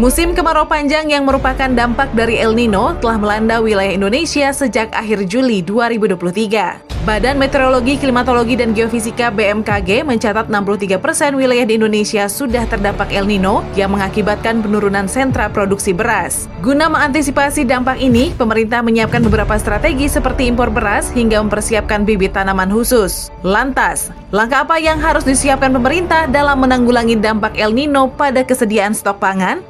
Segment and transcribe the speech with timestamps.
[0.00, 5.28] Musim kemarau panjang yang merupakan dampak dari El Nino telah melanda wilayah Indonesia sejak akhir
[5.28, 7.04] Juli 2023.
[7.04, 13.28] Badan Meteorologi, Klimatologi, dan Geofisika BMKG mencatat 63 persen wilayah di Indonesia sudah terdampak El
[13.28, 16.48] Nino yang mengakibatkan penurunan sentra produksi beras.
[16.64, 22.72] Guna mengantisipasi dampak ini, pemerintah menyiapkan beberapa strategi seperti impor beras hingga mempersiapkan bibit tanaman
[22.72, 23.28] khusus.
[23.44, 29.20] Lantas, langkah apa yang harus disiapkan pemerintah dalam menanggulangi dampak El Nino pada kesediaan stok
[29.20, 29.69] pangan?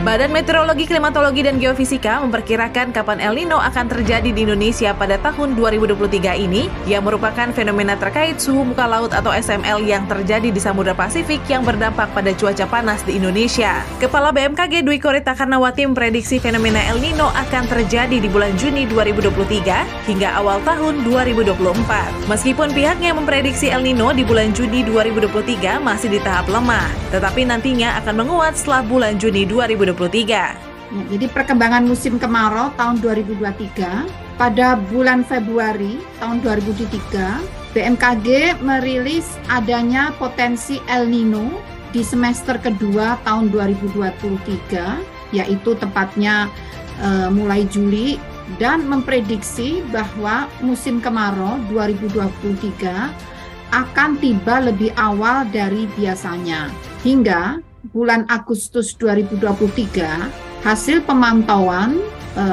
[0.00, 5.52] Badan Meteorologi, Klimatologi, dan Geofisika memperkirakan kapan El Nino akan terjadi di Indonesia pada tahun
[5.52, 10.96] 2023 ini, yang merupakan fenomena terkait suhu muka laut atau SML yang terjadi di Samudra
[10.96, 13.84] Pasifik yang berdampak pada cuaca panas di Indonesia.
[14.00, 20.08] Kepala BMKG Dwi Korita Karnawati memprediksi fenomena El Nino akan terjadi di bulan Juni 2023
[20.08, 22.24] hingga awal tahun 2024.
[22.24, 28.00] Meskipun pihaknya memprediksi El Nino di bulan Juni 2023 masih di tahap lemah, tetapi nantinya
[28.00, 29.89] akan menguat setelah bulan Juni 2023.
[29.94, 30.70] 2023.
[30.90, 40.10] Ya, jadi perkembangan musim kemarau tahun 2023 pada bulan Februari tahun 2023 BMKG merilis adanya
[40.18, 41.62] potensi El Nino
[41.94, 46.50] di semester kedua tahun 2023 yaitu tepatnya
[46.98, 48.18] uh, mulai Juli
[48.58, 53.30] dan memprediksi bahwa musim kemarau 2023
[53.70, 56.66] akan tiba lebih awal dari biasanya
[57.06, 61.96] hingga bulan Agustus 2023, hasil pemantauan
[62.36, 62.44] e,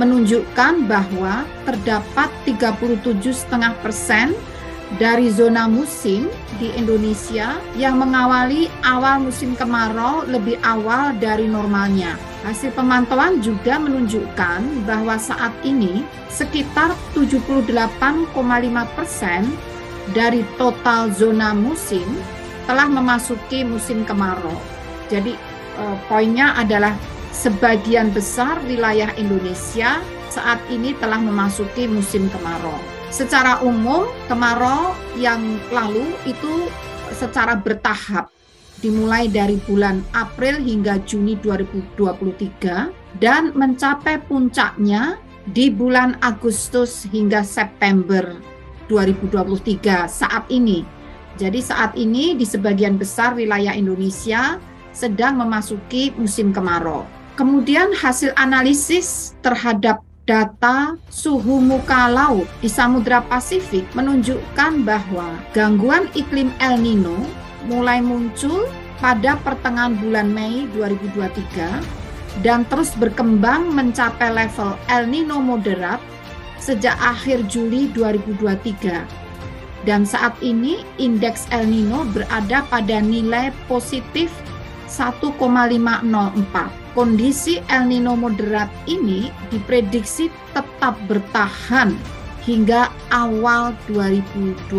[0.00, 4.32] menunjukkan bahwa terdapat 37,5 persen
[4.98, 6.26] dari zona musim
[6.58, 12.18] di Indonesia yang mengawali awal musim kemarau lebih awal dari normalnya.
[12.42, 18.32] Hasil pemantauan juga menunjukkan bahwa saat ini sekitar 78,5
[18.96, 19.44] persen
[20.16, 22.08] dari total zona musim
[22.64, 24.69] telah memasuki musim kemarau.
[25.10, 25.34] Jadi
[25.76, 26.94] eh, poinnya adalah
[27.34, 29.98] sebagian besar wilayah Indonesia
[30.30, 32.78] saat ini telah memasuki musim kemarau.
[33.10, 35.42] Secara umum, kemarau yang
[35.74, 36.70] lalu itu
[37.10, 38.30] secara bertahap
[38.78, 45.18] dimulai dari bulan April hingga Juni 2023 dan mencapai puncaknya
[45.50, 48.38] di bulan Agustus hingga September
[48.86, 50.86] 2023 saat ini
[51.36, 54.60] jadi saat ini di sebagian besar wilayah Indonesia
[54.92, 57.06] sedang memasuki musim kemarau.
[57.38, 66.52] Kemudian hasil analisis terhadap data suhu muka laut di Samudra Pasifik menunjukkan bahwa gangguan iklim
[66.62, 67.18] El Nino
[67.66, 68.68] mulai muncul
[69.00, 75.98] pada pertengahan bulan Mei 2023 dan terus berkembang mencapai level El Nino moderat
[76.60, 79.30] sejak akhir Juli 2023
[79.88, 84.28] dan saat ini indeks El Nino berada pada nilai positif
[84.90, 85.38] 1,504.
[86.98, 91.94] Kondisi El Nino moderat ini diprediksi tetap bertahan
[92.42, 94.74] hingga awal 2024.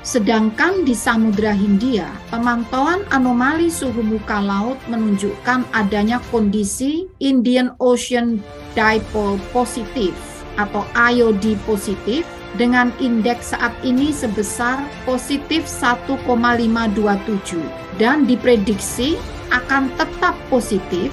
[0.00, 8.40] Sedangkan di Samudra Hindia, pemantauan anomali suhu muka laut menunjukkan adanya kondisi Indian Ocean
[8.72, 10.16] Dipole positif
[10.56, 12.24] atau IOD positif
[12.60, 17.62] dengan indeks saat ini sebesar positif 1,527
[17.96, 19.16] dan diprediksi
[19.52, 21.12] akan tetap positif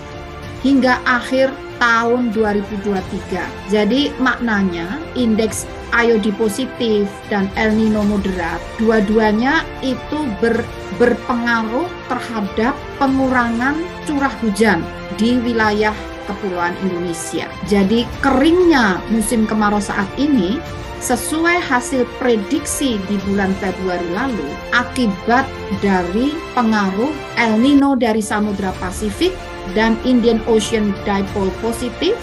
[0.63, 3.71] hingga akhir tahun 2023.
[3.71, 5.63] Jadi maknanya indeks
[5.95, 10.61] IOD positif dan El Nino moderat, dua-duanya itu ber,
[11.01, 14.83] berpengaruh terhadap pengurangan curah hujan
[15.17, 15.95] di wilayah
[16.29, 17.49] kepulauan Indonesia.
[17.65, 20.61] Jadi keringnya musim kemarau saat ini
[20.99, 25.47] sesuai hasil prediksi di bulan Februari lalu akibat
[25.79, 29.31] dari pengaruh El Nino dari Samudra Pasifik
[29.71, 32.15] dan Indian Ocean Dipole positif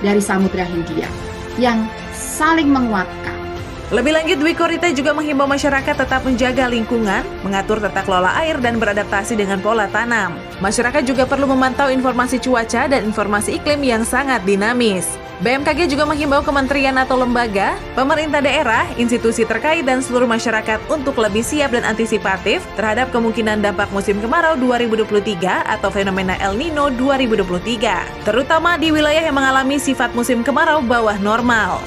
[0.00, 1.06] dari Samudra Hindia
[1.58, 1.84] yang
[2.14, 3.34] saling menguatkan.
[3.92, 8.80] Lebih lanjut, Dwi Korita juga menghimbau masyarakat tetap menjaga lingkungan, mengatur tata kelola air, dan
[8.80, 10.32] beradaptasi dengan pola tanam.
[10.64, 15.04] Masyarakat juga perlu memantau informasi cuaca dan informasi iklim yang sangat dinamis.
[15.42, 21.42] BMKG juga menghimbau kementerian atau lembaga, pemerintah daerah, institusi terkait, dan seluruh masyarakat untuk lebih
[21.42, 28.78] siap dan antisipatif terhadap kemungkinan dampak musim kemarau 2023 atau fenomena El Nino 2023, terutama
[28.78, 31.82] di wilayah yang mengalami sifat musim kemarau bawah normal.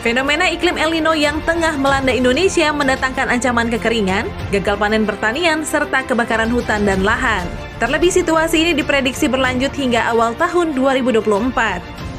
[0.00, 6.08] Fenomena iklim El Nino yang tengah melanda Indonesia mendatangkan ancaman kekeringan, gagal panen pertanian, serta
[6.08, 7.59] kebakaran hutan dan lahan.
[7.80, 11.24] Terlebih situasi ini diprediksi berlanjut hingga awal tahun 2024.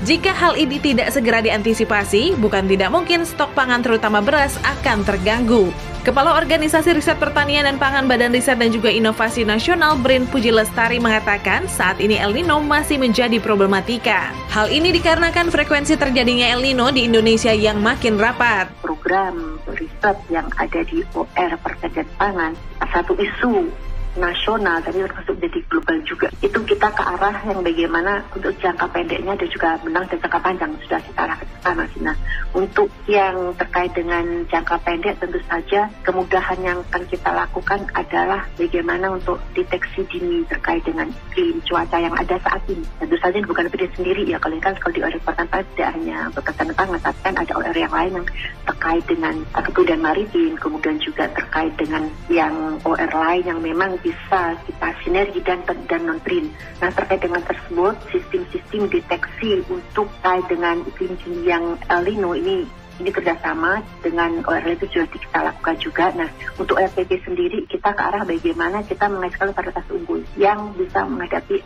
[0.01, 5.69] Jika hal ini tidak segera diantisipasi, bukan tidak mungkin stok pangan terutama beras akan terganggu.
[6.01, 10.97] Kepala Organisasi Riset Pertanian dan Pangan Badan Riset dan juga Inovasi Nasional Brin Puji Lestari
[10.97, 14.33] mengatakan saat ini El Nino masih menjadi problematika.
[14.49, 18.65] Hal ini dikarenakan frekuensi terjadinya El Nino di Indonesia yang makin rapat.
[18.81, 22.57] Program riset yang ada di OR Pertanian Pangan,
[22.89, 23.69] satu isu
[24.17, 26.27] nasional tapi termasuk jadi global juga.
[26.43, 30.71] Itu kita ke arah yang bagaimana untuk jangka pendeknya dan juga menang dan jangka panjang
[30.83, 32.17] sudah kita arahkan ke sana nah
[32.51, 39.13] untuk yang terkait dengan jangka pendek tentu saja kemudahan yang akan kita lakukan adalah bagaimana
[39.15, 42.83] untuk deteksi dini terkait dengan iklim cuaca yang ada saat ini.
[42.97, 44.41] Tentu saja bukan PD sendiri ya.
[44.41, 47.93] Kalau kan kalau di OR pertanian tidak hanya berkaitan pangan tapi kan ada OR yang
[47.93, 48.27] lain yang
[48.65, 52.53] terkait dengan kebudayaan maritim kemudian juga terkait dengan yang
[52.83, 56.49] OR lain yang memang bisa kita sinergi dan dan non print.
[56.81, 61.13] Nah terkait dengan tersebut sistem-sistem deteksi untuk terkait dengan iklim
[61.45, 62.65] yang El Nino ini
[63.01, 66.05] ini kerjasama dengan ORL itu sudah kita lakukan juga.
[66.13, 66.29] Nah,
[66.61, 71.65] untuk RPP sendiri kita ke arah bagaimana kita mengeksplor varietas unggul yang bisa menghadapi.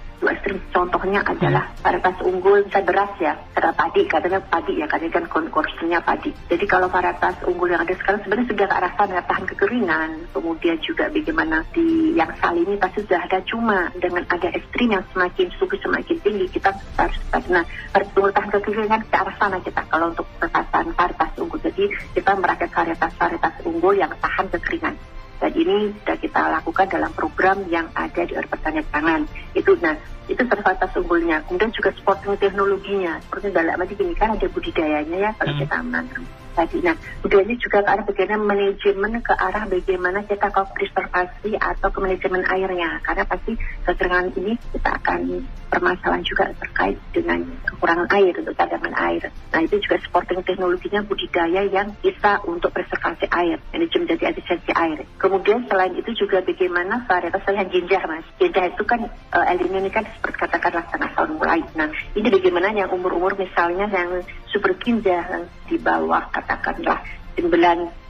[0.75, 1.79] Contohnya adalah hmm.
[1.87, 6.35] varietas unggul bisa beras ya, terhadap padi, katanya padi ya, karena kan konkursinya padi.
[6.51, 10.77] Jadi kalau varietas unggul yang ada sekarang sebenarnya sudah ke arah sana, tahan kekeringan, kemudian
[10.83, 15.47] juga bagaimana di yang sal ini pasti sudah ada cuma dengan ada ekstrim yang semakin
[15.55, 16.69] suhu semakin tinggi kita
[16.99, 17.63] harus nah
[17.95, 21.59] harus tahan kekeringan ke arah sana kita kalau untuk varietas varietas unggul.
[21.63, 21.85] Jadi
[22.19, 24.95] kita merakit varietas-varietas unggul yang tahan kekeringan.
[25.35, 29.21] Dan ini sudah kita lakukan dalam program yang ada di Pertanian Pangan.
[29.51, 29.95] Itu nah
[30.27, 31.37] itu varietas unggulnya.
[31.45, 33.21] Kemudian juga sporting teknologinya.
[33.25, 35.61] Seperti dalam arti ini kan ada budidayanya ya kalau hmm.
[35.61, 36.23] kita menanam
[36.55, 36.79] tadi.
[36.79, 41.99] Nah, budayanya juga ke arah bagaimana manajemen ke arah bagaimana kita ke preservasi atau ke
[41.99, 43.03] manajemen airnya.
[43.03, 49.27] Karena pasti kekeringan ini kita akan permasalahan juga terkait dengan kekurangan air untuk cadangan air.
[49.51, 55.03] Nah itu juga supporting teknologinya budidaya yang bisa untuk preservasi air, manajemen jadi efisiensi air.
[55.19, 58.23] Kemudian selain itu juga bagaimana varietas yang jinjah mas.
[58.39, 59.03] Jinjah itu kan
[59.35, 61.61] uh, ini kan seperti katakanlah setengah tahun mulai.
[61.75, 67.03] Nah ini bagaimana yang umur-umur misalnya yang super jinjah di bawah katakanlah
[67.35, 68.04] 90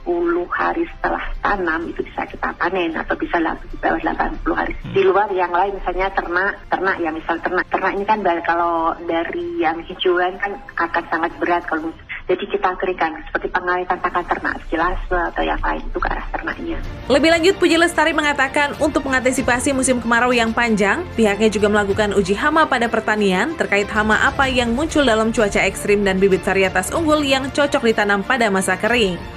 [0.56, 4.74] hari setelah tanam itu bisa kita panen atau bisa di bawah 80 hari.
[4.82, 4.94] Hmm.
[4.96, 7.66] Di luar yang lain misalnya ternak, ternak ya misal ternak.
[7.68, 11.92] Ternak ini kan kalau dari yang hijauan kan akan sangat berat kalau
[12.26, 16.78] jadi kita keringkan seperti pengawetan pakan ternak jelas atau yang lain itu ke arah ternaknya.
[17.06, 22.34] Lebih lanjut Puji Lestari mengatakan untuk mengantisipasi musim kemarau yang panjang, pihaknya juga melakukan uji
[22.34, 27.22] hama pada pertanian terkait hama apa yang muncul dalam cuaca ekstrim dan bibit varietas unggul
[27.22, 29.35] yang cocok ditanam pada masa kering.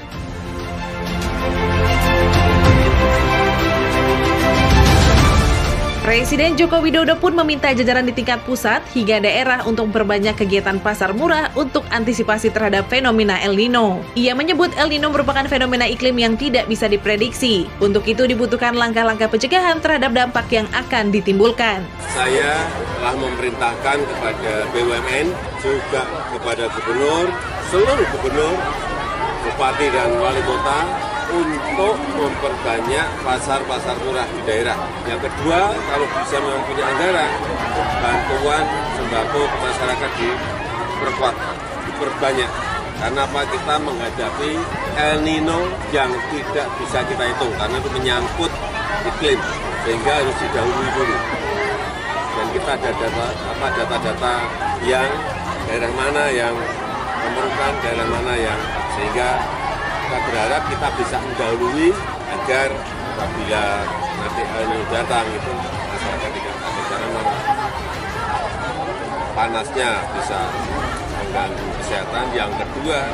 [6.09, 11.13] Presiden Joko Widodo pun meminta jajaran di tingkat pusat hingga daerah untuk memperbanyak kegiatan pasar
[11.13, 14.01] murah untuk antisipasi terhadap fenomena El Nino.
[14.17, 17.69] Ia menyebut El Nino merupakan fenomena iklim yang tidak bisa diprediksi.
[17.77, 21.85] Untuk itu dibutuhkan langkah-langkah pencegahan terhadap dampak yang akan ditimbulkan.
[22.09, 22.57] Saya
[22.97, 25.29] telah memerintahkan kepada BUMN,
[25.62, 27.29] juga kepada gubernur,
[27.69, 28.57] seluruh gubernur,
[29.45, 34.77] bupati dan wali kota untuk memperbanyak pasar-pasar murah di daerah.
[35.05, 37.31] Yang kedua, kalau bisa memang punya anggaran,
[38.01, 38.63] bantuan
[38.97, 41.36] sembako ke masyarakat diperkuat,
[41.86, 42.51] diperbanyak.
[43.00, 43.41] Karena apa?
[43.48, 44.51] Kita menghadapi
[45.00, 48.51] El Nino yang tidak bisa kita hitung, karena itu menyangkut
[49.07, 49.39] iklim,
[49.88, 51.17] sehingga harus didahului dulu.
[52.36, 54.33] Dan kita ada data, apa data-data
[54.83, 55.09] yang
[55.67, 56.55] daerah mana yang
[57.24, 58.59] memerlukan, daerah mana yang
[58.95, 59.59] sehingga
[60.10, 61.94] kita berharap kita bisa mendahului
[62.34, 62.74] agar
[63.13, 63.66] apabila
[64.18, 67.22] nanti El datang itu masyarakat tidak ada karena
[69.38, 70.50] panasnya bisa
[71.13, 72.25] mengganggu kesehatan.
[72.34, 73.06] Yang kedua,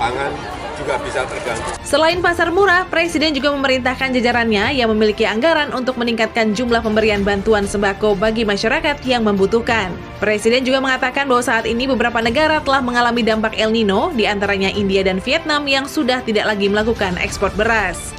[0.00, 0.32] pangan
[0.80, 1.76] juga bisa terganggu.
[1.84, 7.68] Selain pasar murah, Presiden juga memerintahkan jajarannya yang memiliki anggaran untuk meningkatkan jumlah pemberian bantuan
[7.68, 9.92] sembako bagi masyarakat yang membutuhkan.
[10.16, 14.72] Presiden juga mengatakan bahwa saat ini beberapa negara telah mengalami dampak El Nino, di antaranya
[14.72, 18.16] India dan Vietnam yang sudah tidak lagi melakukan ekspor beras.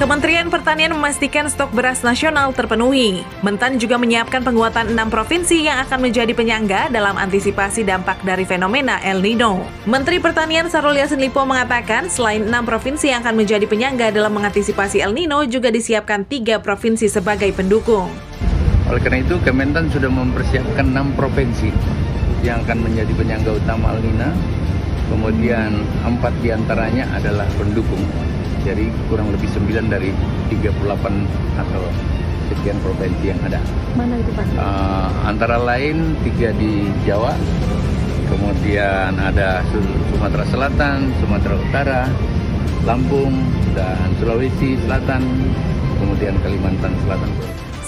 [0.00, 3.20] Kementerian Pertanian memastikan stok beras nasional terpenuhi.
[3.44, 8.96] Mentan juga menyiapkan penguatan enam provinsi yang akan menjadi penyangga dalam antisipasi dampak dari fenomena
[9.04, 9.60] El Nino.
[9.84, 15.04] Menteri Pertanian Sarul Yassin Limpo mengatakan selain enam provinsi yang akan menjadi penyangga dalam mengantisipasi
[15.04, 18.08] El Nino juga disiapkan tiga provinsi sebagai pendukung.
[18.88, 21.68] Oleh karena itu, Kementan sudah mempersiapkan enam provinsi
[22.40, 24.32] yang akan menjadi penyangga utama El Nino.
[25.12, 25.76] Kemudian
[26.08, 28.00] empat di antaranya adalah pendukung
[28.64, 30.10] jadi kurang lebih 9 dari
[30.52, 30.70] 38
[31.56, 31.82] atau
[32.50, 33.60] sekian provinsi yang ada.
[33.94, 34.46] Mana itu Pak?
[34.58, 37.32] Uh, antara lain tiga di Jawa,
[38.26, 39.62] kemudian ada
[40.10, 42.02] Sumatera Selatan, Sumatera Utara,
[42.84, 43.34] Lampung,
[43.72, 45.22] dan Sulawesi Selatan,
[46.02, 47.30] kemudian Kalimantan Selatan.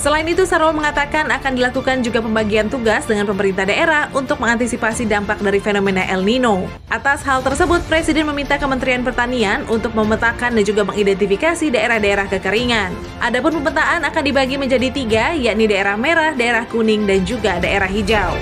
[0.02, 5.38] Selain itu, Sarul mengatakan akan dilakukan juga pembagian tugas dengan pemerintah daerah untuk mengantisipasi dampak
[5.38, 6.66] dari fenomena El Nino.
[6.90, 12.90] Atas hal tersebut, Presiden meminta Kementerian Pertanian untuk memetakan dan juga mengidentifikasi daerah-daerah kekeringan.
[13.22, 18.34] Adapun pemetaan akan dibagi menjadi tiga, yakni daerah merah, daerah kuning, dan juga daerah hijau.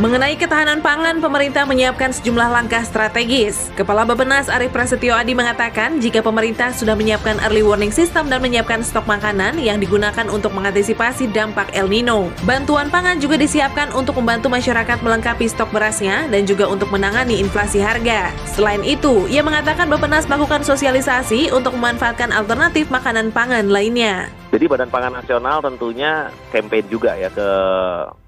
[0.00, 3.68] Mengenai ketahanan pangan, pemerintah menyiapkan sejumlah langkah strategis.
[3.76, 8.80] Kepala Bapenas Arief Prasetyo Adi mengatakan jika pemerintah sudah menyiapkan early warning system dan menyiapkan
[8.80, 12.32] stok makanan yang digunakan untuk mengantisipasi dampak El Nino.
[12.48, 17.84] Bantuan pangan juga disiapkan untuk membantu masyarakat melengkapi stok berasnya dan juga untuk menangani inflasi
[17.84, 18.32] harga.
[18.48, 24.39] Selain itu, ia mengatakan Bapenas melakukan sosialisasi untuk memanfaatkan alternatif makanan pangan lainnya.
[24.50, 27.50] Jadi Badan Pangan Nasional tentunya campaign juga ya ke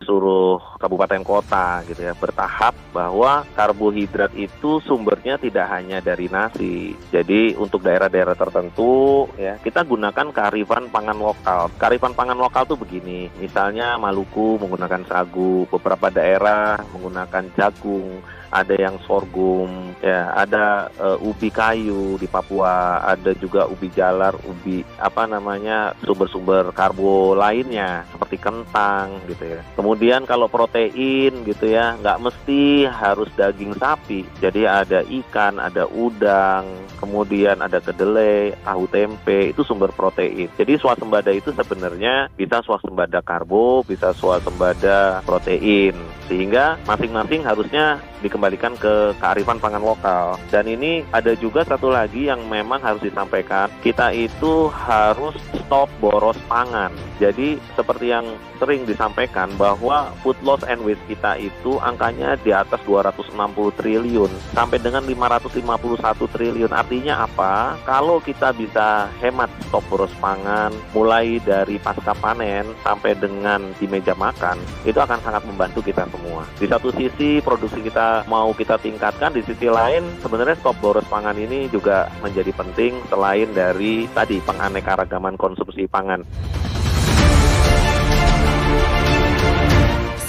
[0.06, 6.94] seluruh kabupaten kota gitu ya bertahap bahwa karbohidrat itu sumbernya tidak hanya dari nasi.
[7.10, 11.74] Jadi untuk daerah-daerah tertentu ya kita gunakan kearifan pangan lokal.
[11.74, 19.00] Kearifan pangan lokal tuh begini, misalnya Maluku menggunakan sagu, beberapa daerah menggunakan jagung, ada yang
[19.08, 25.96] sorghum, ya, ada uh, ubi kayu di Papua, ada juga ubi jalar, ubi apa namanya
[26.04, 29.60] sumber-sumber karbo lainnya seperti kentang gitu ya.
[29.72, 34.28] Kemudian kalau protein gitu ya, nggak mesti harus daging sapi.
[34.44, 36.68] Jadi ada ikan, ada udang,
[37.00, 40.52] kemudian ada kedelai, tahu tempe itu sumber protein.
[40.60, 45.96] Jadi swasembada itu sebenarnya bisa swasembada karbo, bisa swasembada protein
[46.28, 48.00] sehingga masing-masing harusnya
[48.42, 50.34] dikembalikan ke kearifan pangan lokal.
[50.50, 56.34] Dan ini ada juga satu lagi yang memang harus disampaikan, kita itu harus stop boros
[56.50, 56.90] pangan.
[57.22, 58.26] Jadi seperti yang
[58.58, 63.34] sering disampaikan bahwa food loss and waste kita itu angkanya di atas 260
[63.78, 66.70] triliun sampai dengan 551 triliun.
[66.74, 67.78] Artinya apa?
[67.86, 74.18] Kalau kita bisa hemat stop boros pangan mulai dari pasca panen sampai dengan di meja
[74.18, 76.42] makan, itu akan sangat membantu kita semua.
[76.58, 81.36] Di satu sisi produksi kita mau kita tingkatkan, di sisi lain sebenarnya stop boros pangan
[81.36, 86.24] ini juga menjadi penting selain dari tadi penganekaragaman konsumsi pangan.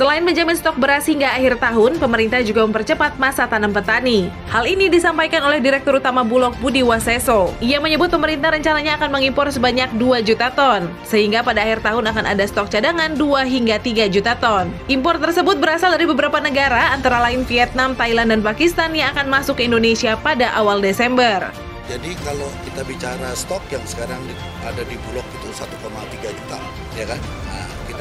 [0.03, 4.27] Selain menjamin stok beras hingga akhir tahun, pemerintah juga mempercepat masa tanam petani.
[4.51, 7.55] Hal ini disampaikan oleh Direktur Utama Bulog Budi Waseso.
[7.63, 12.35] Ia menyebut pemerintah rencananya akan mengimpor sebanyak 2 juta ton, sehingga pada akhir tahun akan
[12.35, 14.75] ada stok cadangan 2 hingga 3 juta ton.
[14.91, 19.63] Impor tersebut berasal dari beberapa negara, antara lain Vietnam, Thailand, dan Pakistan yang akan masuk
[19.63, 21.47] ke Indonesia pada awal Desember.
[21.87, 24.19] Jadi kalau kita bicara stok yang sekarang
[24.67, 26.59] ada di Bulog itu 1,3 juta,
[26.91, 27.42] ya kan?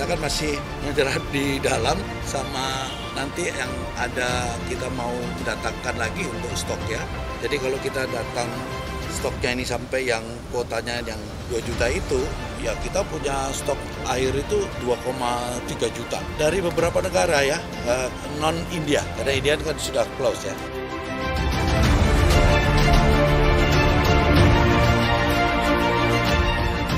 [0.02, 1.94] Kita kan masih menjerat di dalam
[2.26, 5.14] sama nanti yang ada kita mau
[5.46, 6.98] datangkan lagi untuk stok ya.
[7.38, 8.50] Jadi kalau kita datang
[9.14, 11.22] stoknya ini sampai yang kuotanya yang
[11.54, 12.18] 2 juta itu,
[12.66, 13.78] ya kita punya stok
[14.10, 18.10] air itu 2,3 juta dari beberapa negara ya, eh,
[18.42, 19.06] non India.
[19.14, 20.81] Karena India kan sudah close ya.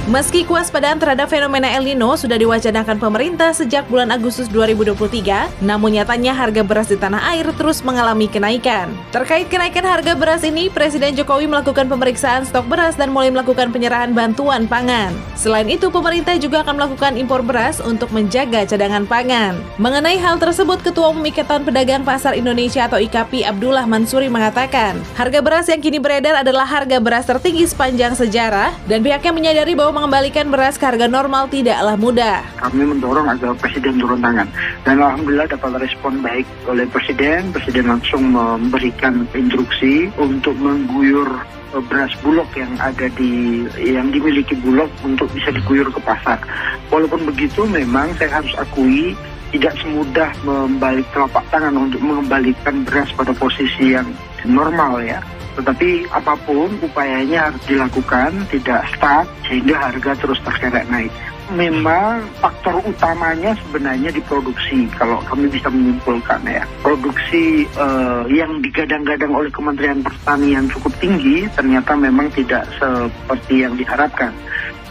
[0.04, 6.36] Meski kewaspadaan terhadap fenomena El Nino sudah diwacanakan pemerintah sejak bulan Agustus 2023, namun nyatanya
[6.36, 8.92] harga beras di tanah air terus mengalami kenaikan.
[9.08, 14.12] Terkait kenaikan harga beras ini, Presiden Jokowi melakukan pemeriksaan stok beras dan mulai melakukan penyerahan
[14.12, 15.16] bantuan pangan.
[15.40, 19.56] Selain itu, pemerintah juga akan melakukan impor beras untuk menjaga cadangan pangan.
[19.80, 25.40] Mengenai hal tersebut, Ketua Umum Ikatan Pedagang Pasar Indonesia atau IKAPI Abdullah Mansuri mengatakan, harga
[25.40, 30.50] beras yang kini beredar adalah harga beras tertinggi sepanjang sejarah dan pihaknya menyadari bahwa mengembalikan
[30.50, 32.42] beras ke harga normal tidaklah mudah.
[32.58, 34.50] Kami mendorong agar Presiden turun tangan.
[34.82, 37.54] Dan Alhamdulillah dapat respon baik oleh Presiden.
[37.54, 41.30] Presiden langsung memberikan instruksi untuk mengguyur
[41.78, 46.42] eh, beras bulog yang ada di yang dimiliki bulog untuk bisa diguyur ke pasar.
[46.90, 49.14] Walaupun begitu memang saya harus akui
[49.54, 54.10] tidak semudah membalik telapak tangan untuk mengembalikan beras pada posisi yang
[54.42, 55.22] normal ya.
[55.54, 61.12] Tetapi apa pun upayanya harus dilakukan, tidak stuck sehingga harga terus terkerek naik.
[61.52, 66.64] Memang faktor utamanya sebenarnya di produksi kalau kami bisa menyimpulkan ya.
[66.80, 74.32] Produksi uh, yang digadang-gadang oleh Kementerian Pertanian cukup tinggi ternyata memang tidak seperti yang diharapkan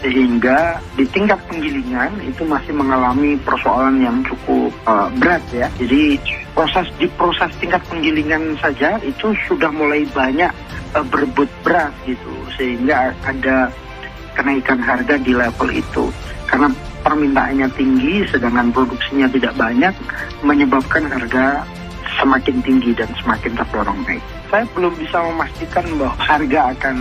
[0.04, 5.72] sehingga di tingkat penggilingan itu masih mengalami persoalan yang cukup uh, berat ya.
[5.80, 6.20] Jadi
[6.52, 10.52] proses di proses tingkat penggilingan saja itu sudah mulai banyak
[10.92, 13.72] uh, berebut berat gitu sehingga ada
[14.36, 16.12] kenaikan harga di level itu
[16.52, 16.68] karena
[17.02, 19.94] permintaannya tinggi sedangkan produksinya tidak banyak
[20.44, 21.64] menyebabkan harga
[22.20, 24.22] semakin tinggi dan semakin terdorong naik.
[24.54, 26.96] Saya belum bisa memastikan bahwa harga akan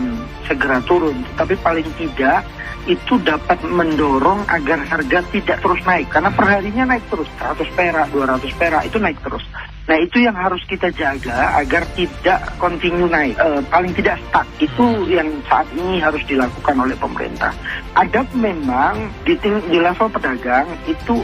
[0.48, 2.40] segera turun, tapi paling tidak
[2.86, 6.10] itu dapat mendorong agar harga tidak terus naik.
[6.10, 9.44] Karena perharinya naik terus 100 perak 200 perak itu naik terus.
[9.82, 13.34] Nah itu yang harus kita jaga agar tidak continue naik.
[13.38, 14.46] E, paling tidak stuck.
[14.58, 17.54] Itu yang saat ini harus dilakukan oleh pemerintah.
[17.94, 21.22] Ada memang di, di level pedagang itu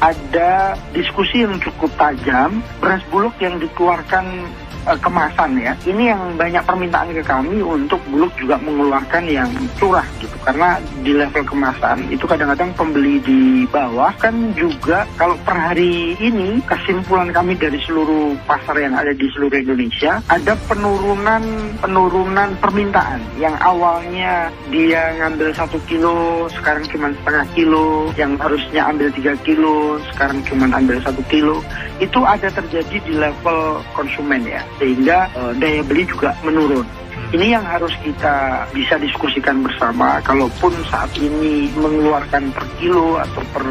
[0.00, 4.48] ada diskusi yang cukup tajam beras bulog yang dikeluarkan
[4.86, 5.72] uh, kemasan ya.
[5.84, 10.36] Ini yang banyak permintaan ke kami untuk Bulog juga mengeluarkan yang curah gitu.
[10.44, 16.60] Karena di level kemasan itu kadang-kadang pembeli di bawah kan juga kalau per hari ini
[16.64, 21.42] kesimpulan kami dari seluruh pasar yang ada di seluruh Indonesia ada penurunan
[21.80, 29.08] penurunan permintaan yang awalnya dia ngambil satu kilo sekarang cuma setengah kilo yang harusnya ambil
[29.14, 31.62] tiga kilo sekarang cuma ambil satu kilo
[32.00, 36.88] itu ada terjadi di level konsumen ya sehingga uh, daya beli juga menurun.
[37.30, 40.18] Ini yang harus kita bisa diskusikan bersama.
[40.26, 43.64] Kalaupun saat ini mengeluarkan per kilo atau per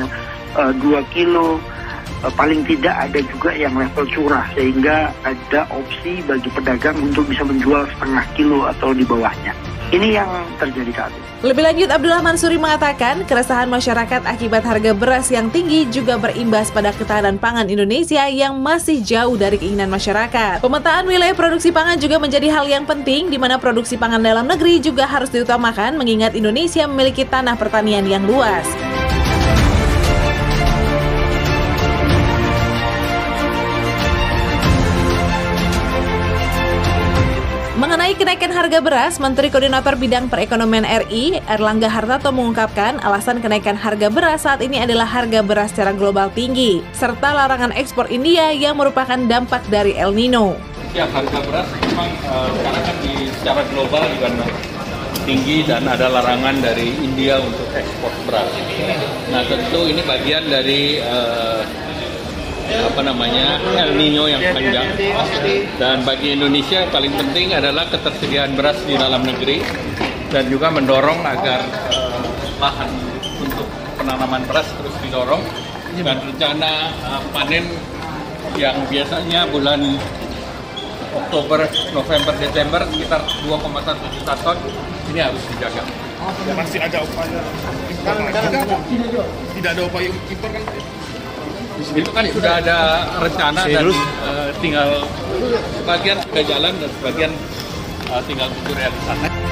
[0.55, 1.59] uh, dua kilo,
[2.23, 7.43] uh, paling tidak ada juga yang level curah sehingga ada opsi bagi pedagang untuk bisa
[7.43, 9.51] menjual setengah kilo atau di bawahnya.
[9.89, 10.29] Ini yang
[10.61, 11.25] terjadi saat ini.
[11.41, 16.93] Lebih lanjut, Abdullah Mansuri mengatakan keresahan masyarakat akibat harga beras yang tinggi juga berimbas pada
[16.93, 20.61] ketahanan pangan Indonesia yang masih jauh dari keinginan masyarakat.
[20.61, 24.77] Pemetaan wilayah produksi pangan juga menjadi hal yang penting di mana produksi pangan dalam negeri
[24.77, 28.69] juga harus diutamakan mengingat Indonesia memiliki tanah pertanian yang luas.
[38.39, 44.47] Kenaikan harga beras, Menteri Koordinator Bidang Perekonomian RI, Erlangga Hartarto mengungkapkan alasan kenaikan harga beras
[44.47, 49.59] saat ini adalah harga beras secara global tinggi, serta larangan ekspor India yang merupakan dampak
[49.67, 50.55] dari El Nino.
[50.95, 54.27] Ya, harga beras memang uh, sekarang kan di secara global juga
[55.27, 58.47] tinggi dan ada larangan dari India untuk ekspor beras.
[59.35, 61.59] Nah, tentu ini bagian dari uh,
[62.69, 64.93] apa namanya El Nino yang panjang
[65.81, 69.65] dan bagi Indonesia yang paling penting adalah ketersediaan beras di dalam negeri
[70.29, 72.21] dan juga mendorong agar uh,
[72.61, 72.91] lahan
[73.41, 73.65] untuk
[73.97, 75.41] penanaman beras terus didorong
[76.05, 77.65] dan rencana uh, panen
[78.53, 79.81] yang biasanya bulan
[81.09, 84.57] Oktober, November, Desember sekitar 2,1 juta ton
[85.09, 85.81] ini harus dijaga.
[86.53, 87.41] Masih ada upaya
[87.89, 89.25] impor?
[89.57, 90.63] Tidak ada upaya impor kan?
[91.79, 92.77] Itu kan sudah ada
[93.17, 95.07] rencana dan uh, tinggal
[95.79, 97.31] sebagian sudah jalan dan sebagian
[98.11, 99.48] uh, tinggal tunggu realisasi.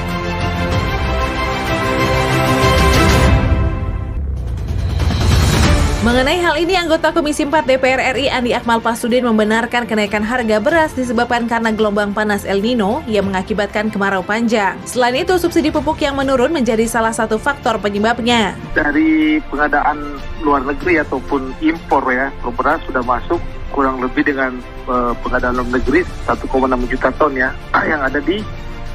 [6.08, 10.96] Mengenai hal ini, anggota Komisi 4 DPR RI Andi Akmal Pasudin membenarkan kenaikan harga beras
[10.96, 14.80] disebabkan karena gelombang panas El Nino yang mengakibatkan kemarau panjang.
[14.88, 18.56] Selain itu, subsidi pupuk yang menurun menjadi salah satu faktor penyebabnya.
[18.72, 23.36] Dari pengadaan luar negeri ataupun impor ya, beras sudah masuk
[23.76, 27.52] kurang lebih dengan uh, pengadaan luar negeri 1,6 juta ton ya,
[27.84, 28.40] yang ada di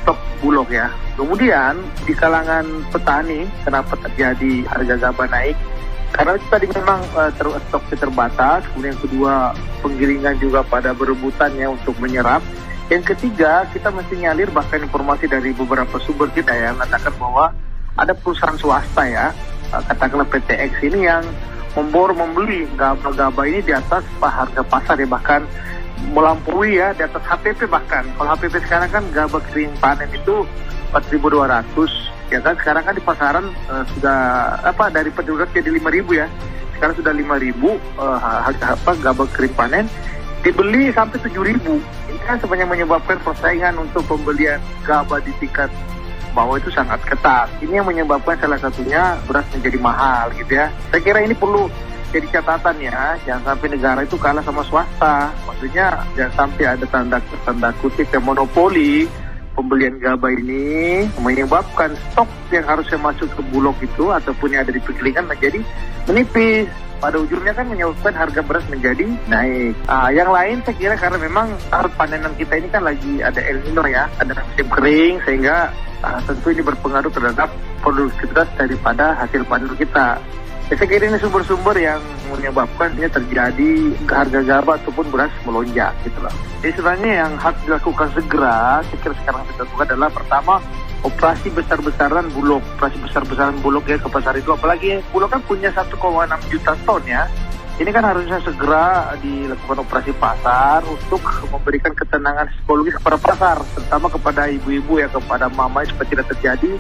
[0.02, 0.90] stok bulog ya.
[1.14, 1.78] Kemudian
[2.10, 5.54] di kalangan petani, kenapa terjadi harga gabah naik?
[6.14, 11.98] Karena tadi memang uh, ter stoknya terbatas, kemudian kedua penggiringan juga pada berebutan ya untuk
[11.98, 12.46] menyerap.
[12.94, 17.50] Yang ketiga, kita mesti nyalir bahkan informasi dari beberapa sumber kita ya mengatakan bahwa
[17.98, 19.34] ada perusahaan swasta ya,
[19.74, 21.26] uh, katakanlah PTX ini yang
[21.74, 25.42] membor membeli gabah-gabah ini di atas harga pasar ya bahkan
[26.14, 28.06] melampaui ya di atas HPP bahkan.
[28.14, 30.46] Kalau HPP sekarang kan gabah kering panen itu
[30.94, 32.54] 4.200 ya kan?
[32.58, 34.20] Sekarang kan di pasaran uh, sudah
[34.62, 36.30] apa dari pedagang jadi lima ribu ya.
[36.78, 39.86] Sekarang sudah lima ribu uh, apa gabah kering panen.
[40.44, 41.80] Dibeli sampai tujuh ribu.
[42.12, 45.72] Ini kan sebenarnya menyebabkan persaingan untuk pembelian gabah di tingkat
[46.36, 47.48] bawah itu sangat ketat.
[47.64, 50.68] Ini yang menyebabkan salah satunya beras menjadi mahal gitu ya.
[50.92, 51.70] Saya kira ini perlu
[52.12, 53.16] jadi catatan ya.
[53.24, 55.32] Jangan sampai negara itu kalah sama swasta.
[55.48, 59.08] Maksudnya jangan sampai ada tanda tanda kutip yang monopoli
[59.54, 64.82] pembelian gabah ini menyebabkan stok yang harusnya masuk ke bulog itu ataupun yang ada di
[64.82, 65.60] penggilingan menjadi
[66.10, 66.70] menipis.
[67.04, 69.76] Pada ujungnya kan menyebabkan harga beras menjadi naik.
[69.92, 73.60] Nah, yang lain saya kira karena memang tahun panenan kita ini kan lagi ada El
[73.68, 75.68] Nino ya, ada musim kering sehingga
[76.00, 77.52] uh, tentu ini berpengaruh terhadap
[77.84, 80.16] produktivitas daripada hasil panen kita.
[80.72, 82.00] Ya, saya kira ini sumber-sumber yang
[82.32, 83.72] menyebabkan ini terjadi
[84.08, 86.32] harga gabah ataupun beras melonjak gitu loh.
[86.64, 90.54] Jadi sebenarnya yang harus dilakukan segera, saya kira sekarang kita lakukan adalah pertama
[91.04, 96.00] operasi besar-besaran Bulog, operasi besar-besaran Bulog ya ke pasar itu, apalagi Bulog kan punya 1,6
[96.48, 97.28] juta ton ya.
[97.74, 104.48] Ini kan harusnya segera dilakukan operasi pasar untuk memberikan ketenangan psikologis kepada pasar, terutama kepada
[104.48, 106.78] ibu-ibu ya, kepada mama supaya tidak terjadi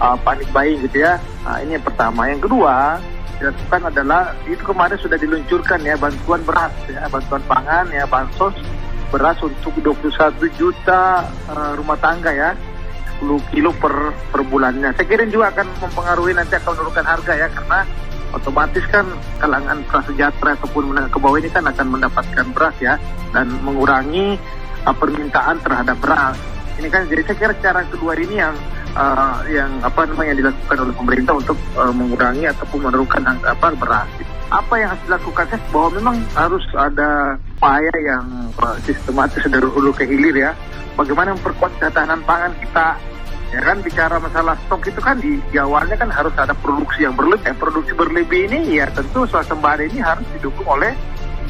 [0.00, 1.20] uh, panik buying gitu ya.
[1.44, 2.26] Nah, ini yang pertama.
[2.32, 2.98] Yang kedua,
[3.40, 8.52] dilakukan adalah itu kemarin sudah diluncurkan ya bantuan beras ya, bantuan pangan ya, bansos
[9.10, 12.52] beras untuk 21 juta uh, rumah tangga ya.
[13.20, 14.96] 10 kilo per per bulannya.
[14.96, 17.80] Saya kira juga akan mempengaruhi nanti akan menurunkan harga ya karena
[18.32, 19.04] otomatis kan
[19.36, 22.96] kalangan prasejahtera ataupun menengah ke bawah ini kan akan mendapatkan beras ya
[23.36, 24.40] dan mengurangi
[24.88, 26.36] uh, permintaan terhadap beras.
[26.80, 28.56] Ini kan jadi saya kira cara kedua ini yang
[28.96, 34.08] uh, yang apa namanya dilakukan oleh pemerintah untuk uh, mengurangi ataupun menurunkan apa beras.
[34.50, 37.10] Apa yang harus dilakukan saya bahwa memang harus ada
[37.58, 38.24] upaya yang
[38.58, 40.52] uh, sistematis dari hulu ke hilir ya.
[40.98, 42.98] Bagaimana memperkuat ketahanan pangan kita
[43.50, 47.18] Ya kan bicara masalah stok itu kan di, di awalnya kan harus ada produksi yang
[47.18, 47.50] berlebih.
[47.58, 50.94] Produksi berlebih ini ya tentu swasembada ini harus didukung oleh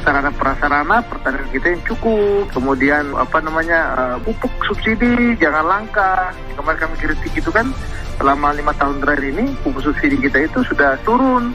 [0.01, 2.49] sarana prasarana pertanian kita yang cukup.
[2.51, 6.35] Kemudian apa namanya uh, pupuk subsidi jangan langka.
[6.57, 7.69] Kemarin kami kritik itu kan
[8.17, 11.53] selama lima tahun terakhir ini pupuk subsidi kita itu sudah turun.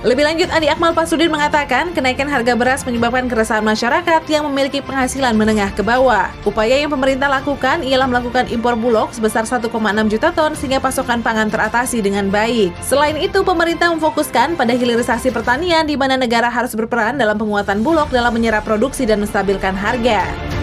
[0.00, 5.36] Lebih lanjut, Andi Akmal Pasudin mengatakan kenaikan harga beras menyebabkan keresahan masyarakat yang memiliki penghasilan
[5.36, 6.32] menengah ke bawah.
[6.48, 9.68] Upaya yang pemerintah lakukan ialah melakukan impor bulog sebesar 1,6
[10.08, 12.72] juta ton sehingga pasokan pangan teratasi dengan baik.
[12.80, 18.08] Selain itu, pemerintah memfokuskan pada hilirisasi pertanian di mana negara harus berperan dalam penguatan bulog
[18.08, 20.59] dalam menyerap produksi dan menstabilkan harga.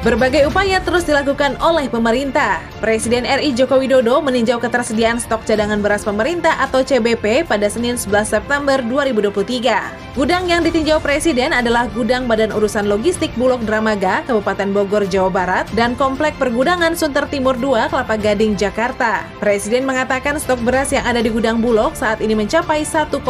[0.00, 2.64] Berbagai upaya terus dilakukan oleh pemerintah.
[2.80, 8.24] Presiden RI Joko Widodo meninjau ketersediaan stok cadangan beras pemerintah atau CBP pada Senin 11
[8.24, 10.16] September 2023.
[10.16, 15.68] Gudang yang ditinjau Presiden adalah Gudang Badan Urusan Logistik Bulog Dramaga, Kabupaten Bogor, Jawa Barat,
[15.76, 19.28] dan Komplek Pergudangan Sunter Timur 2, Kelapa Gading, Jakarta.
[19.36, 23.20] Presiden mengatakan stok beras yang ada di gudang Bulog saat ini mencapai 1,6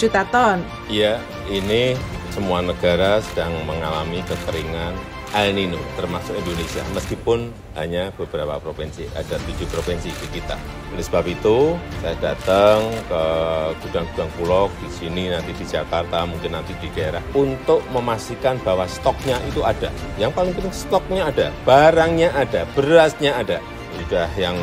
[0.00, 0.64] juta ton.
[0.88, 1.20] Iya,
[1.52, 1.92] ini
[2.32, 9.66] semua negara sedang mengalami kekeringan El Nino, termasuk Indonesia, meskipun hanya beberapa provinsi, ada tujuh
[9.68, 10.54] provinsi di kita.
[10.94, 13.22] Oleh sebab itu, saya datang ke
[13.84, 19.42] gudang-gudang Bulog di sini, nanti di Jakarta, mungkin nanti di daerah, untuk memastikan bahwa stoknya
[19.50, 19.90] itu ada.
[20.16, 23.58] Yang paling penting stoknya ada, barangnya ada, berasnya ada.
[23.98, 24.56] Sudah yang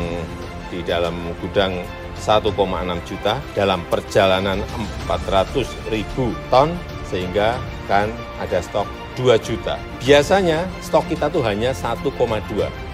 [0.72, 1.84] di dalam gudang
[2.18, 2.56] 1,6
[3.04, 4.62] juta dalam perjalanan
[5.06, 6.72] 400 ribu ton
[7.10, 8.08] sehingga kan
[8.40, 9.78] ada stok 2 juta.
[10.02, 12.10] Biasanya stok kita tuh hanya 1,2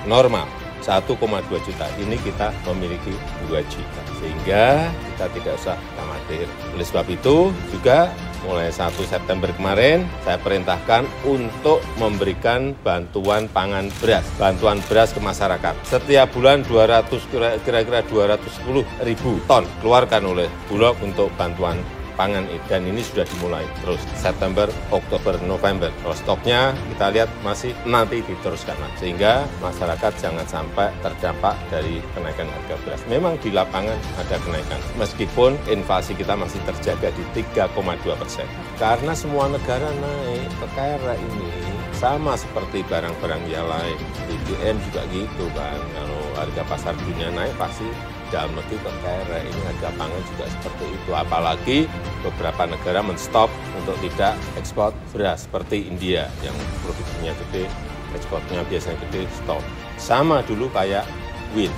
[0.08, 0.46] normal.
[0.80, 1.12] 1,2
[1.60, 1.86] juta.
[2.00, 3.12] Ini kita memiliki
[3.48, 4.00] 2 juta.
[4.20, 6.48] Sehingga kita tidak usah khawatir.
[6.72, 8.12] Oleh sebab itu juga
[8.44, 15.76] mulai 1 September kemarin saya perintahkan untuk memberikan bantuan pangan beras, bantuan beras ke masyarakat.
[15.84, 17.20] Setiap bulan 200
[17.64, 21.76] kira-kira 210 ribu ton keluarkan oleh Bulog untuk bantuan
[22.20, 25.88] pangan dan ini sudah dimulai terus September, Oktober, November.
[26.04, 32.76] Kalau stoknya kita lihat masih nanti diteruskan sehingga masyarakat jangan sampai terdampak dari kenaikan harga
[32.84, 33.00] beras.
[33.08, 38.44] Memang di lapangan ada kenaikan meskipun inflasi kita masih terjaga di 3,2 persen.
[38.76, 41.48] Karena semua negara naik, perkara ini
[41.96, 43.96] sama seperti barang-barang yang lain.
[44.28, 47.88] BBM juga gitu kan, kalau harga pasar dunia naik pasti
[48.30, 49.38] dalam negeri terkere.
[49.44, 51.10] Ini harga pangan juga seperti itu.
[51.12, 51.78] Apalagi
[52.22, 57.66] beberapa negara menstop untuk tidak ekspor beras seperti India yang produksinya gede,
[58.14, 59.62] ekspornya biasanya gede, stop.
[60.00, 61.04] Sama dulu kayak
[61.52, 61.74] wheat,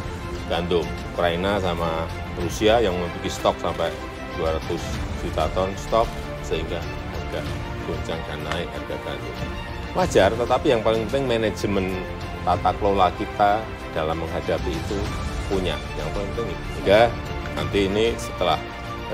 [0.46, 0.84] gandum.
[1.12, 2.08] Ukraina sama
[2.40, 3.92] Rusia yang memiliki stok sampai
[4.40, 4.80] 200
[5.20, 6.08] juta ton stok
[6.40, 6.80] sehingga
[7.12, 7.40] harga
[7.84, 9.36] goncang dan naik harga gandum.
[9.92, 12.00] Wajar, tetapi yang paling penting manajemen
[12.48, 13.60] tata kelola kita
[13.92, 14.98] dalam menghadapi itu
[15.50, 16.50] punya yang penting.
[16.76, 17.10] Sehingga
[17.56, 18.58] nanti ini setelah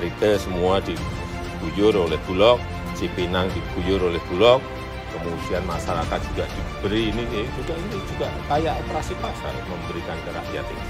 [0.01, 2.59] retail semua diguyur oleh Bulog,
[2.95, 4.62] Cipinang diguyur oleh Bulog,
[5.12, 10.67] kemudian masyarakat juga diberi ini eh, juga ini juga kayak operasi pasar memberikan ke rakyat
[10.69, 10.85] ini.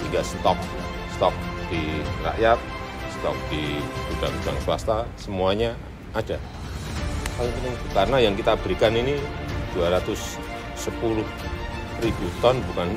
[0.00, 0.58] Sehingga stok
[1.16, 1.34] stok
[1.70, 1.82] di
[2.24, 2.58] rakyat,
[3.18, 3.78] stok di
[4.12, 5.76] gudang-gudang swasta semuanya
[6.16, 6.36] ada.
[7.96, 9.16] Karena yang kita berikan ini
[9.74, 11.24] 210
[12.02, 12.88] ribu ton bukan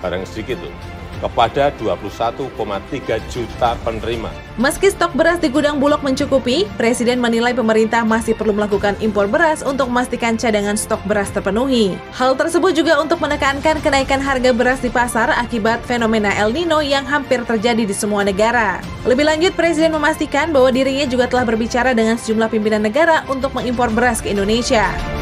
[0.00, 0.74] barang sedikit tuh,
[1.18, 4.30] kepada 21,3 juta penerima.
[4.60, 9.64] Meski stok beras di gudang Bulog mencukupi, Presiden menilai pemerintah masih perlu melakukan impor beras
[9.66, 11.96] untuk memastikan cadangan stok beras terpenuhi.
[12.14, 17.08] Hal tersebut juga untuk menekankan kenaikan harga beras di pasar akibat fenomena El Nino yang
[17.08, 18.78] hampir terjadi di semua negara.
[19.08, 23.88] Lebih lanjut, Presiden memastikan bahwa dirinya juga telah berbicara dengan sejumlah pimpinan negara untuk mengimpor
[23.90, 25.19] beras ke Indonesia.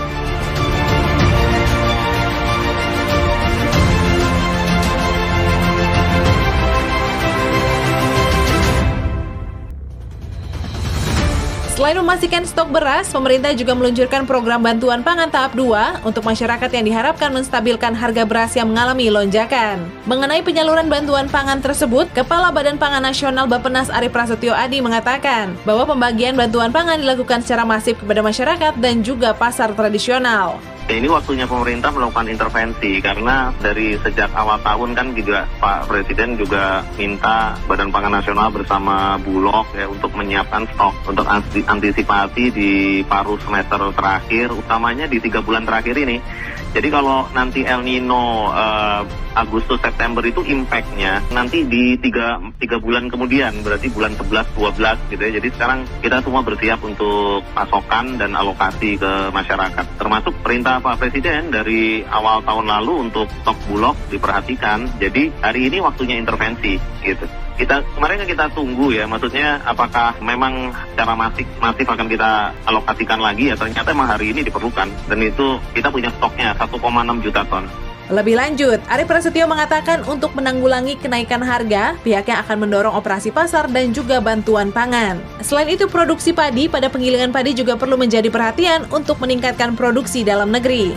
[11.79, 16.83] Selain memastikan stok beras, pemerintah juga meluncurkan program bantuan pangan tahap 2 untuk masyarakat yang
[16.83, 19.87] diharapkan menstabilkan harga beras yang mengalami lonjakan.
[20.03, 25.87] Mengenai penyaluran bantuan pangan tersebut, Kepala Badan Pangan Nasional Bapenas Ari Prasetyo Adi mengatakan bahwa
[25.87, 30.59] pembagian bantuan pangan dilakukan secara masif kepada masyarakat dan juga pasar tradisional.
[30.89, 36.81] Ini waktunya pemerintah melakukan intervensi karena dari sejak awal tahun kan juga Pak Presiden juga
[36.97, 41.29] minta Badan Pangan Nasional bersama Bulog ya untuk menyiapkan stok untuk
[41.69, 42.73] antisipasi di
[43.05, 46.25] paruh semester terakhir, utamanya di tiga bulan terakhir ini.
[46.69, 49.01] Jadi kalau nanti El Nino uh,
[49.33, 55.23] Agustus September itu impactnya nanti di tiga, tiga bulan kemudian berarti bulan 11 12 gitu
[55.23, 55.33] ya.
[55.41, 59.87] Jadi sekarang kita semua bersiap untuk pasokan dan alokasi ke masyarakat.
[59.97, 64.89] Termasuk perintah Pak Presiden dari awal tahun lalu untuk stok bulog diperhatikan.
[64.99, 67.27] Jadi hari ini waktunya intervensi gitu
[67.59, 73.19] kita kemarin kan kita tunggu ya, maksudnya apakah memang secara masif masif akan kita alokasikan
[73.19, 76.79] lagi ya ternyata memang hari ini diperlukan dan itu kita punya stoknya 1,6
[77.27, 77.67] juta ton.
[78.09, 83.93] Lebih lanjut, Ari Prasetyo mengatakan untuk menanggulangi kenaikan harga, pihaknya akan mendorong operasi pasar dan
[83.93, 85.21] juga bantuan pangan.
[85.45, 90.49] Selain itu, produksi padi pada penggilingan padi juga perlu menjadi perhatian untuk meningkatkan produksi dalam
[90.49, 90.97] negeri.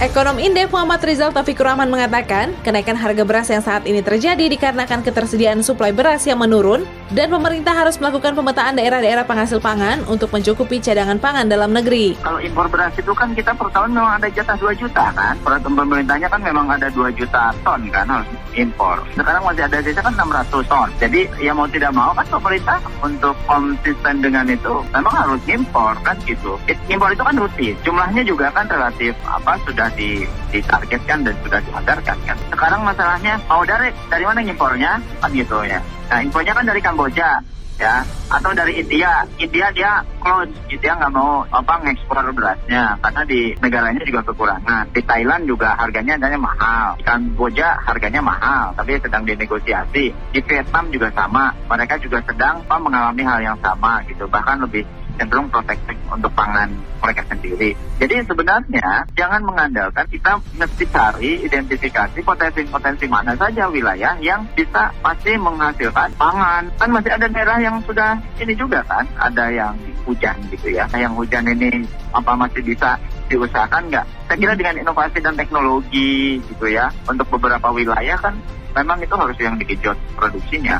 [0.00, 5.04] Ekonom Indef Muhammad Rizal Taufikur Rahman mengatakan, kenaikan harga beras yang saat ini terjadi dikarenakan
[5.04, 10.78] ketersediaan suplai beras yang menurun dan pemerintah harus melakukan pemetaan daerah-daerah penghasil pangan untuk mencukupi
[10.78, 12.14] cadangan pangan dalam negeri.
[12.22, 15.34] Kalau impor beras itu kan kita per tahun memang ada jatah 2 juta kan.
[15.42, 19.02] Peraturan pemerintahnya kan memang ada 2 juta ton kan harus impor.
[19.18, 20.88] Sekarang masih ada sisa kan 600 ton.
[21.02, 26.14] Jadi ya mau tidak mau kan pemerintah untuk konsisten dengan itu memang harus impor kan
[26.24, 26.54] gitu.
[26.86, 27.74] Impor itu kan rutin.
[27.82, 30.22] Jumlahnya juga kan relatif apa sudah di,
[30.54, 32.36] ditargetkan dan sudah dianggarkan kan.
[32.54, 35.82] Sekarang masalahnya mau dari dari mana impornya kan gitu ya.
[36.10, 37.38] Nah impornya kan dari Kamboja
[37.80, 39.24] ya atau dari India.
[39.40, 44.84] India dia close, India nggak mau apa ngekspor berasnya karena di negaranya juga kekurangan.
[44.92, 46.98] Di Thailand juga harganya adanya mahal.
[47.00, 50.12] Di Kamboja harganya mahal, tapi sedang dinegosiasi.
[50.12, 54.84] Di Vietnam juga sama, mereka juga sedang apa, mengalami hal yang sama gitu, bahkan lebih
[55.20, 56.72] cenderung protektif untuk pangan
[57.04, 57.76] mereka sendiri.
[58.00, 65.36] Jadi sebenarnya jangan mengandalkan kita mesti cari identifikasi potensi-potensi mana saja wilayah yang bisa pasti
[65.36, 66.72] menghasilkan pangan.
[66.80, 69.76] Kan masih ada daerah yang sudah ini juga kan, ada yang
[70.08, 70.88] hujan gitu ya.
[70.96, 71.84] Yang hujan ini
[72.16, 72.96] apa masih bisa
[73.28, 74.06] diusahakan nggak?
[74.26, 78.32] Saya kira dengan inovasi dan teknologi gitu ya, untuk beberapa wilayah kan
[78.74, 80.78] memang itu harus yang dikejut produksinya.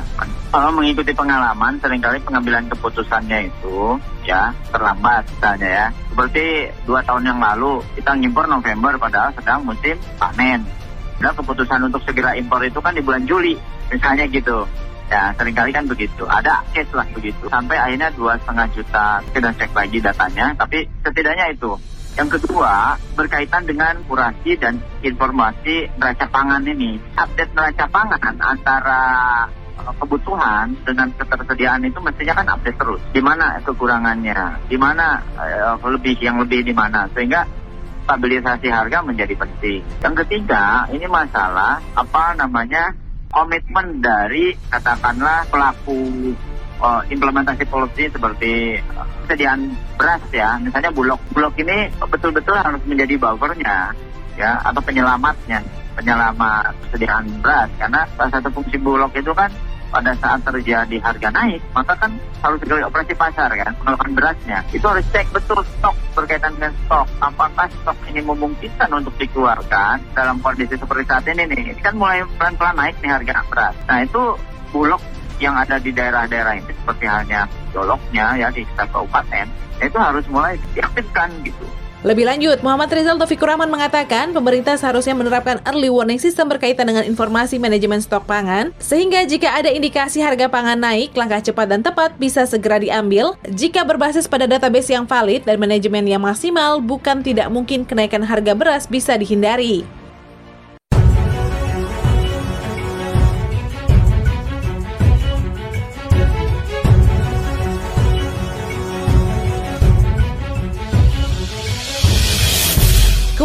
[0.51, 3.95] Kalau mengikuti pengalaman, sering kali pengambilan keputusannya itu
[4.27, 5.87] ya terlambat misalnya ya.
[6.11, 6.45] Seperti
[6.83, 10.63] dua tahun yang lalu kita ngimpor November padahal sedang musim panen.
[11.21, 13.55] Nah keputusan untuk segera impor itu kan di bulan Juli
[13.91, 14.67] misalnya gitu.
[15.11, 16.23] Ya, sering kali kan begitu.
[16.23, 17.43] Ada case lah begitu.
[17.51, 19.19] Sampai akhirnya dua setengah juta.
[19.35, 20.55] Kita cek lagi datanya.
[20.55, 21.75] Tapi setidaknya itu
[22.19, 26.99] yang kedua, berkaitan dengan kurasi dan informasi neraca pangan ini.
[27.15, 29.01] Update neraca pangan antara
[29.79, 33.01] eh, kebutuhan dengan ketersediaan itu mestinya kan update terus.
[33.15, 37.47] Di mana kekurangannya, di mana uh, lebih yang lebih di mana sehingga
[38.03, 39.81] stabilisasi harga menjadi penting.
[40.03, 42.91] Yang ketiga, ini masalah apa namanya
[43.31, 46.35] komitmen dari katakanlah pelaku
[46.81, 48.81] uh, implementasi policy seperti
[49.25, 51.21] kesediaan beras ya, misalnya bulog.
[51.31, 53.93] Bulog ini betul-betul harus menjadi buffernya
[54.35, 55.61] ya atau penyelamatnya,
[55.95, 59.51] penyelamat kesediaan beras karena salah satu fungsi bulog itu kan
[59.91, 64.63] pada saat terjadi harga naik, maka kan harus segera operasi pasar kan, melakukan berasnya.
[64.71, 67.07] Itu harus cek betul stok berkaitan dengan stok.
[67.19, 71.75] Apakah stok ini memungkinkan untuk dikeluarkan dalam kondisi seperti saat ini nih.
[71.75, 73.75] Ini kan mulai pelan-pelan naik nih harga beras.
[73.91, 74.23] Nah itu
[74.71, 75.03] bulog
[75.41, 79.45] yang ada di daerah-daerah ini seperti halnya doloknya ya di sekitar kabupaten
[79.81, 81.65] itu harus mulai diaktifkan gitu
[82.01, 87.05] Lebih lanjut, Muhammad Rizal Taufikur Rahman mengatakan pemerintah seharusnya menerapkan early warning system berkaitan dengan
[87.05, 92.17] informasi manajemen stok pangan, sehingga jika ada indikasi harga pangan naik, langkah cepat dan tepat
[92.17, 93.37] bisa segera diambil.
[93.45, 98.57] Jika berbasis pada database yang valid dan manajemen yang maksimal, bukan tidak mungkin kenaikan harga
[98.57, 99.85] beras bisa dihindari.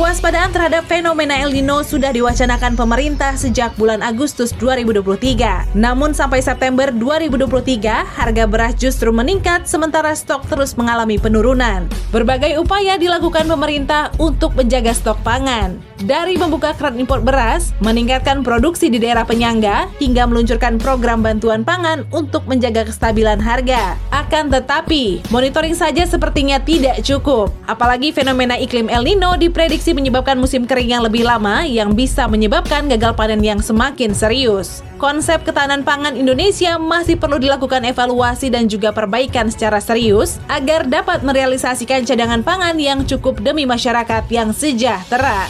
[0.06, 5.74] Kewaspadaan terhadap fenomena El Nino sudah diwacanakan pemerintah sejak bulan Agustus 2023.
[5.74, 11.90] Namun sampai September 2023, harga beras justru meningkat sementara stok terus mengalami penurunan.
[12.14, 15.74] Berbagai upaya dilakukan pemerintah untuk menjaga stok pangan.
[15.98, 22.06] Dari membuka keran impor beras, meningkatkan produksi di daerah penyangga, hingga meluncurkan program bantuan pangan
[22.14, 23.98] untuk menjaga kestabilan harga.
[24.14, 27.50] Akan tetapi, monitoring saja sepertinya tidak cukup.
[27.66, 32.84] Apalagi fenomena iklim El Nino diprediksi menyebabkan musim kering yang lebih lama yang bisa menyebabkan
[32.92, 34.84] gagal panen yang semakin serius.
[35.00, 41.24] Konsep ketahanan pangan Indonesia masih perlu dilakukan evaluasi dan juga perbaikan secara serius agar dapat
[41.24, 45.48] merealisasikan cadangan pangan yang cukup demi masyarakat yang sejahtera.